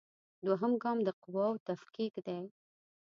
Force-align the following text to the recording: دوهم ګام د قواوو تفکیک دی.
دوهم 0.45 0.73
ګام 0.83 0.97
د 1.03 1.09
قواوو 1.21 1.63
تفکیک 1.67 2.13
دی. 2.25 2.39